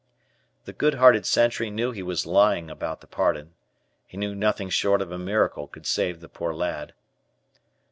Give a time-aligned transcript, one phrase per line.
[0.65, 3.53] The good hearted sentry knew he was lying about the pardon.
[4.07, 6.95] He knew nothing short of a miracle could save the poor lad.